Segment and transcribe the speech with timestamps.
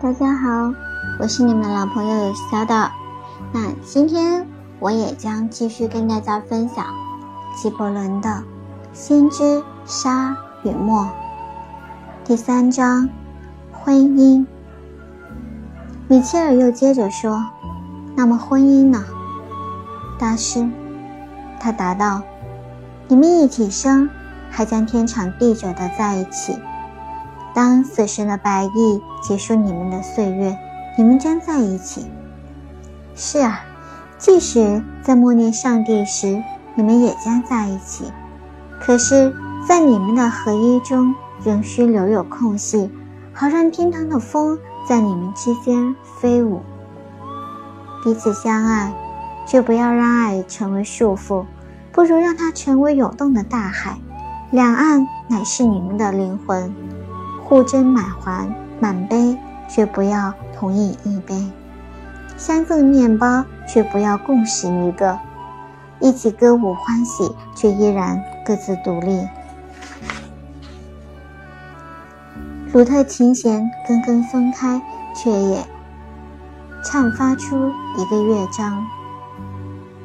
[0.00, 0.72] 大家好，
[1.18, 2.88] 我是你们老朋友小岛。
[3.52, 4.46] 那今天
[4.78, 6.86] 我也将继续跟大家分享
[7.56, 8.30] 纪伯伦的
[8.92, 11.02] 《先知沙与墨》
[12.24, 13.08] 第三章
[13.72, 14.46] 婚姻。
[16.06, 17.44] 米切尔又接着说
[18.14, 19.04] ：“那么婚姻呢？”
[20.16, 20.70] 大师，
[21.58, 22.22] 他答道
[23.08, 24.08] ：“你们一起生，
[24.48, 26.56] 还将天长地久的在一起。”
[27.58, 30.56] 当死神的白翼结束你们的岁月，
[30.96, 32.06] 你们将在一起。
[33.16, 33.62] 是啊，
[34.16, 36.40] 即使在默念上帝时，
[36.76, 38.12] 你们也将在一起。
[38.80, 39.34] 可是，
[39.66, 42.88] 在你们的合一中，仍需留有空隙，
[43.34, 44.56] 好让天堂的风
[44.88, 46.62] 在你们之间飞舞。
[48.04, 48.94] 彼此相爱，
[49.44, 51.44] 却不要让爱成为束缚，
[51.90, 53.98] 不如让它成为涌动的大海。
[54.52, 56.72] 两岸乃是你们的灵魂。
[57.48, 59.34] 互斟满环满杯，
[59.70, 61.50] 却不要同饮一杯；
[62.36, 65.18] 三份面包，却不要共食一个；
[65.98, 69.26] 一起歌舞欢喜，却依然各自独立。
[72.74, 74.82] 鲁特琴弦根根分开，
[75.16, 75.66] 却也
[76.84, 78.84] 唱发出一个乐章。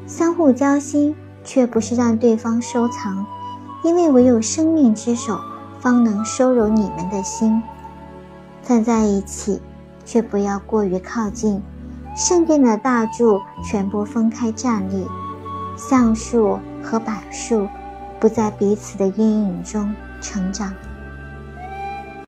[0.06, 3.26] 相互交心，却不是让对方收藏，
[3.82, 5.38] 因为唯有生命之手。
[5.84, 7.62] 方能收容你们的心，
[8.62, 9.60] 站在一起，
[10.06, 11.60] 却不要过于靠近。
[12.16, 15.06] 圣殿的大柱全部分开站立，
[15.76, 17.68] 橡树和柏树
[18.18, 20.72] 不在彼此的阴影中成长。